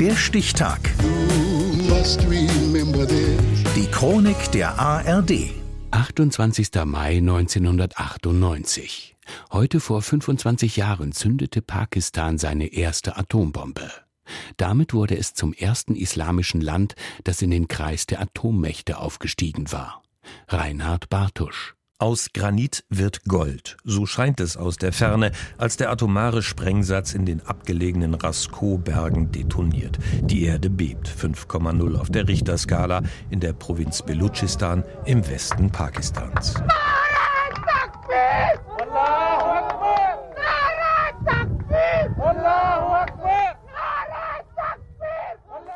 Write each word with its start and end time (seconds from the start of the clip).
Der 0.00 0.14
Stichtag. 0.14 0.78
Die 3.74 3.86
Chronik 3.90 4.52
der 4.52 4.78
ARD. 4.78 5.50
28. 5.90 6.68
Mai 6.84 7.16
1998. 7.16 9.16
Heute 9.50 9.80
vor 9.80 10.00
25 10.00 10.76
Jahren 10.76 11.10
zündete 11.10 11.62
Pakistan 11.62 12.38
seine 12.38 12.72
erste 12.72 13.16
Atombombe. 13.16 13.90
Damit 14.56 14.94
wurde 14.94 15.18
es 15.18 15.34
zum 15.34 15.52
ersten 15.52 15.96
islamischen 15.96 16.60
Land, 16.60 16.94
das 17.24 17.42
in 17.42 17.50
den 17.50 17.66
Kreis 17.66 18.06
der 18.06 18.20
Atommächte 18.20 18.98
aufgestiegen 18.98 19.72
war. 19.72 20.04
Reinhard 20.46 21.08
Bartusch. 21.08 21.74
Aus 22.00 22.28
Granit 22.32 22.84
wird 22.90 23.24
Gold. 23.24 23.76
So 23.82 24.06
scheint 24.06 24.38
es 24.38 24.56
aus 24.56 24.76
der 24.76 24.92
Ferne, 24.92 25.32
als 25.56 25.76
der 25.76 25.90
atomare 25.90 26.42
Sprengsatz 26.42 27.12
in 27.12 27.26
den 27.26 27.44
abgelegenen 27.44 28.14
Rasko-Bergen 28.14 29.32
detoniert. 29.32 29.98
Die 30.22 30.44
Erde 30.44 30.70
bebt 30.70 31.08
5,0 31.08 31.98
auf 31.98 32.08
der 32.08 32.28
Richterskala 32.28 33.02
in 33.30 33.40
der 33.40 33.52
Provinz 33.52 34.02
Belutschistan 34.02 34.84
im 35.06 35.28
Westen 35.28 35.72
Pakistans. 35.72 36.54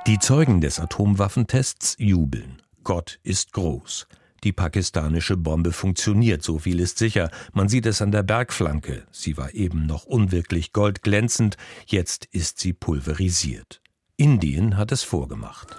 Die 0.07 0.19
Zeugen 0.21 0.61
des 0.61 0.79
Atomwaffentests 0.79 1.97
jubeln. 1.99 2.63
Gott 2.85 3.19
ist 3.25 3.52
groß. 3.52 4.07
Die 4.45 4.52
pakistanische 4.52 5.37
Bombe 5.37 5.70
funktioniert, 5.70 6.42
so 6.42 6.59
viel 6.59 6.80
ist 6.80 6.98
sicher. 6.98 7.30
Man 7.52 7.69
sieht 7.69 7.87
es 7.87 8.02
an 8.02 8.10
der 8.10 8.24
Bergflanke. 8.24 9.05
Sie 9.12 9.37
war 9.37 9.55
eben 9.55 9.87
noch 9.87 10.05
unwirklich 10.05 10.73
goldglänzend, 10.73 11.56
jetzt 11.87 12.24
ist 12.27 12.59
sie 12.59 12.73
pulverisiert. 12.73 13.80
Indien 14.16 14.77
hat 14.77 14.91
es 14.91 15.05
vorgemacht. 15.05 15.77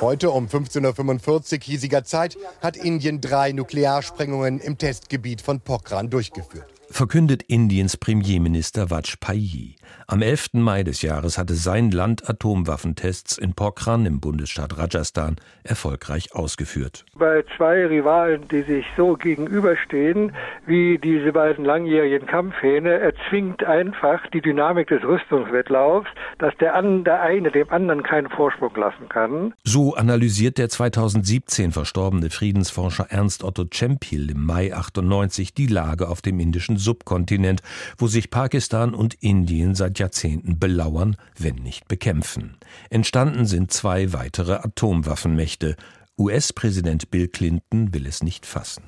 Heute 0.00 0.30
um 0.30 0.46
15.45 0.46 1.52
Uhr 1.52 1.60
hiesiger 1.62 2.02
Zeit 2.02 2.36
hat 2.60 2.76
Indien 2.76 3.20
drei 3.20 3.52
Nuklearsprengungen 3.52 4.58
im 4.58 4.78
Testgebiet 4.78 5.42
von 5.42 5.60
Pokhran 5.60 6.10
durchgeführt 6.10 6.75
verkündet 6.90 7.42
Indiens 7.42 7.96
Premierminister 7.96 8.90
Vajpayee. 8.90 9.74
Am 10.06 10.22
11. 10.22 10.54
Mai 10.54 10.84
des 10.84 11.02
Jahres 11.02 11.36
hatte 11.36 11.54
sein 11.54 11.90
Land 11.90 12.28
Atomwaffentests 12.28 13.38
in 13.38 13.54
Pokhran 13.54 14.06
im 14.06 14.20
Bundesstaat 14.20 14.78
Rajasthan 14.78 15.36
erfolgreich 15.64 16.34
ausgeführt. 16.34 17.04
Bei 17.14 17.44
zwei 17.56 17.86
Rivalen, 17.86 18.46
die 18.48 18.62
sich 18.62 18.84
so 18.96 19.14
gegenüberstehen 19.14 20.32
wie 20.66 20.98
diese 20.98 21.32
beiden 21.32 21.64
langjährigen 21.64 22.26
Kampfhähne, 22.26 22.90
erzwingt 23.00 23.64
einfach 23.64 24.26
die 24.32 24.40
Dynamik 24.40 24.88
des 24.88 25.02
Rüstungswettlaufs, 25.02 26.08
dass 26.38 26.56
der, 26.58 26.80
der 26.80 27.20
eine 27.20 27.50
dem 27.50 27.70
anderen 27.70 28.02
keinen 28.02 28.28
Vorsprung 28.28 28.74
lassen 28.76 29.08
kann. 29.08 29.54
So 29.64 29.94
analysiert 29.94 30.58
der 30.58 30.68
2017 30.68 31.72
verstorbene 31.72 32.30
Friedensforscher 32.30 33.06
Ernst 33.10 33.42
Otto 33.42 33.64
Cempil 33.64 34.30
im 34.30 34.44
Mai 34.44 34.74
98 34.74 35.54
die 35.54 35.66
Lage 35.66 36.08
auf 36.08 36.22
dem 36.22 36.38
indischen 36.76 36.78
Subkontinent, 36.78 37.62
wo 37.98 38.06
sich 38.06 38.30
Pakistan 38.30 38.94
und 38.94 39.14
Indien 39.14 39.74
seit 39.74 39.98
Jahrzehnten 39.98 40.58
belauern, 40.58 41.16
wenn 41.38 41.56
nicht 41.56 41.88
bekämpfen. 41.88 42.56
Entstanden 42.90 43.46
sind 43.46 43.72
zwei 43.72 44.12
weitere 44.12 44.54
Atomwaffenmächte. 44.54 45.76
US-Präsident 46.18 47.10
Bill 47.10 47.28
Clinton 47.28 47.92
will 47.92 48.06
es 48.06 48.22
nicht 48.22 48.46
fassen. 48.46 48.84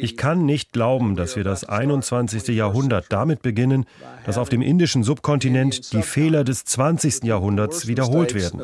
Ich 0.00 0.16
kann 0.16 0.44
nicht 0.44 0.72
glauben, 0.72 1.14
dass 1.14 1.36
wir 1.36 1.44
das 1.44 1.64
21. 1.64 2.48
Jahrhundert 2.48 3.06
damit 3.10 3.40
beginnen, 3.40 3.84
dass 4.26 4.36
auf 4.36 4.48
dem 4.48 4.62
indischen 4.62 5.04
Subkontinent 5.04 5.92
die 5.92 6.02
Fehler 6.02 6.42
des 6.42 6.64
20. 6.64 7.22
Jahrhunderts 7.22 7.86
wiederholt 7.86 8.34
werden. 8.34 8.60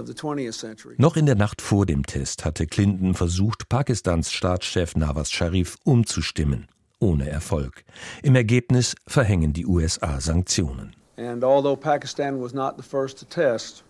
Noch 0.96 1.16
in 1.16 1.26
der 1.26 1.36
Nacht 1.36 1.62
vor 1.62 1.86
dem 1.86 2.04
Test 2.04 2.44
hatte 2.44 2.66
Clinton 2.66 3.14
versucht, 3.14 3.68
Pakistans 3.68 4.32
Staatschef 4.32 4.96
Nawaz 4.96 5.30
Sharif 5.30 5.76
umzustimmen 5.84 6.66
ohne 7.00 7.28
Erfolg. 7.28 7.84
Im 8.22 8.34
Ergebnis 8.34 8.94
verhängen 9.06 9.52
die 9.52 9.66
USA 9.66 10.20
Sanktionen. 10.20 10.94
And 11.16 11.42
although 11.42 11.76
Pakistan 11.76 12.40
was 12.40 12.52
not 12.52 12.76
the 12.76 12.82
first 12.82 13.18
to 13.18 13.24
test, 13.24 13.82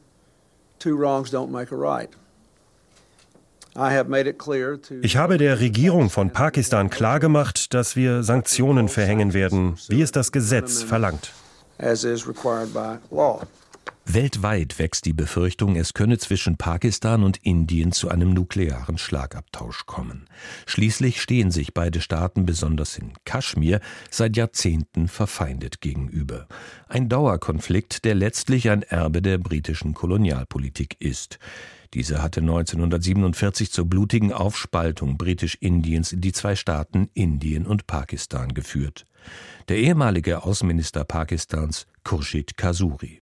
two 0.79 0.97
wrongs 0.97 1.31
don't 1.31 1.51
make 1.51 1.73
a 1.73 1.77
right. 1.77 2.11
Ich 5.03 5.17
habe 5.17 5.39
der 5.39 5.61
Regierung 5.61 6.11
von 6.11 6.31
Pakistan 6.33 6.91
klargemacht, 6.91 7.75
dass 7.75 7.95
wir 7.95 8.25
Sanktionen 8.25 8.89
verhängen 8.89 9.35
werden, 9.35 9.77
wie 9.89 10.03
es 10.03 10.11
das 10.11 10.33
Gesetz 10.33 10.83
verlangt. 10.83 11.33
Weltweit 14.11 14.79
wächst 14.79 15.05
die 15.05 15.13
Befürchtung, 15.13 15.77
es 15.77 15.93
könne 15.93 16.17
zwischen 16.17 16.57
Pakistan 16.57 17.23
und 17.23 17.37
Indien 17.43 17.93
zu 17.93 18.09
einem 18.09 18.33
nuklearen 18.33 18.97
Schlagabtausch 18.97 19.85
kommen. 19.85 20.25
Schließlich 20.65 21.21
stehen 21.21 21.51
sich 21.51 21.75
beide 21.75 22.01
Staaten, 22.01 22.47
besonders 22.47 22.97
in 22.97 23.13
Kaschmir, 23.27 23.81
seit 24.11 24.39
Jahrzehnten 24.39 25.09
verfeindet 25.09 25.83
gegenüber. 25.83 26.49
Ein 26.89 27.11
Dauerkonflikt, 27.11 28.07
der 28.07 28.15
letztlich 28.15 28.71
ein 28.71 28.81
Erbe 28.81 29.21
der 29.21 29.37
britischen 29.37 29.93
Kolonialpolitik 29.93 30.97
ist. 31.01 31.39
Diese 31.93 32.23
hatte 32.23 32.41
1947 32.41 33.71
zur 33.71 33.85
blutigen 33.85 34.33
Aufspaltung 34.33 35.19
Britisch-Indiens 35.19 36.13
in 36.13 36.23
die 36.23 36.33
zwei 36.33 36.57
Staaten 36.57 37.11
Indien 37.13 37.67
und 37.67 37.87
Pakistan 37.87 38.55
geführt. 38.55 39.05
Der 39.69 39.77
ehemalige 39.77 40.45
Außenminister 40.45 41.05
Pakistans 41.05 41.87
Khurshid 42.05 42.57
Kasuri. 42.57 43.21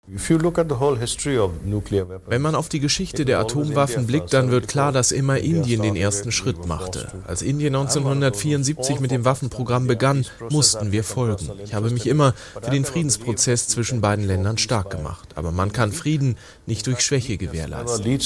Wenn 2.28 2.42
man 2.42 2.56
auf 2.56 2.70
die 2.70 2.80
Geschichte 2.80 3.26
der 3.26 3.40
Atomwaffen 3.40 4.08
blickt, 4.08 4.34
dann 4.34 4.52
wird 4.52 4.68
klar, 4.68 4.92
dass 4.92 5.12
immer 5.12 5.38
Indien 5.38 5.82
den 5.82 5.96
ersten 5.96 6.32
Schritt 6.32 6.66
machte. 6.66 7.12
Als 7.28 7.42
Indien 7.42 7.76
1974 7.76 9.00
mit 9.00 9.12
dem 9.12 9.26
Waffenprogramm 9.26 9.88
begann, 9.88 10.26
mussten 10.50 10.92
wir 10.92 11.04
folgen. 11.04 11.50
Ich 11.64 11.74
habe 11.74 11.90
mich 11.90 12.08
immer 12.08 12.34
für 12.62 12.72
den 12.72 12.86
Friedensprozess 12.86 13.68
zwischen 13.68 14.02
beiden 14.02 14.26
Ländern 14.26 14.58
stark 14.58 14.90
gemacht. 14.90 15.30
Aber 15.36 15.52
man 15.52 15.72
kann 15.72 15.92
Frieden 15.92 16.38
nicht 16.66 16.88
durch 16.88 17.02
Schwäche 17.02 17.38
gewährleisten. 17.38 18.20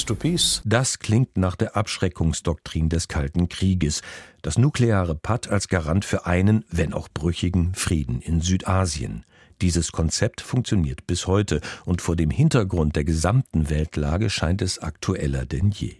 Das 0.65 0.99
klingt 0.99 1.37
nach 1.37 1.55
der 1.55 1.75
Abschreckungsdoktrin 1.75 2.89
des 2.89 3.07
Kalten 3.07 3.49
Krieges. 3.49 4.01
Das 4.41 4.57
nukleare 4.57 5.15
Patt 5.15 5.49
als 5.49 5.67
Garant 5.67 6.05
für 6.05 6.25
einen, 6.25 6.63
wenn 6.69 6.93
auch 6.93 7.09
brüchigen, 7.13 7.73
Frieden 7.75 8.21
in 8.21 8.41
Südasien. 8.41 9.25
Dieses 9.61 9.91
Konzept 9.91 10.41
funktioniert 10.41 11.05
bis 11.07 11.27
heute 11.27 11.59
und 11.85 12.01
vor 12.01 12.15
dem 12.15 12.29
Hintergrund 12.29 12.95
der 12.95 13.03
gesamten 13.03 13.69
Weltlage 13.69 14.29
scheint 14.29 14.61
es 14.61 14.79
aktueller 14.79 15.45
denn 15.45 15.71
je. 15.71 15.95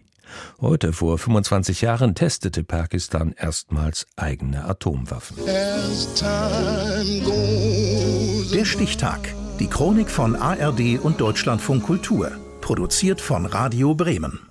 Heute, 0.61 0.93
vor 0.93 1.17
25 1.17 1.81
Jahren, 1.81 2.15
testete 2.15 2.63
Pakistan 2.63 3.33
erstmals 3.37 4.07
eigene 4.15 4.65
Atomwaffen. 4.65 5.37
Der 8.53 8.65
Stichtag. 8.65 9.33
Die 9.59 9.67
Chronik 9.67 10.09
von 10.09 10.35
ARD 10.35 10.99
und 11.01 11.19
Deutschlandfunk 11.19 11.83
Kultur. 11.83 12.31
Produziert 12.61 13.19
von 13.21 13.45
Radio 13.45 13.95
Bremen. 13.95 14.48